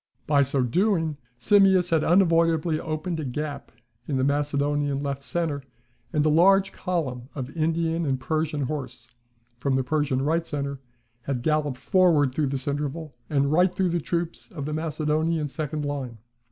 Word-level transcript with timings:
By 0.25 0.41
so 0.41 0.63
doing, 0.63 1.17
Simmias 1.37 1.91
had 1.91 2.03
unavoidably 2.03 2.79
opened 2.79 3.19
a 3.19 3.23
gap 3.23 3.71
in 4.07 4.17
the 4.17 4.23
Macedonian 4.23 5.03
left 5.03 5.21
centre; 5.21 5.61
and 6.11 6.25
a 6.25 6.29
large 6.29 6.71
column 6.71 7.29
of 7.35 7.55
Indian 7.55 8.03
and 8.07 8.19
Persian 8.19 8.61
horse, 8.61 9.09
from 9.59 9.75
the 9.75 9.83
Persian 9.83 10.23
right 10.23 10.43
centre, 10.43 10.79
had 11.25 11.43
galloped 11.43 11.77
forward 11.77 12.33
through 12.33 12.47
this 12.47 12.67
interval, 12.67 13.13
and 13.29 13.51
right 13.51 13.75
through 13.75 13.89
the 13.89 13.99
troops 14.01 14.49
of 14.49 14.65
the 14.65 14.73
Macedonian 14.73 15.47
second 15.47 15.85
line. 15.85 16.17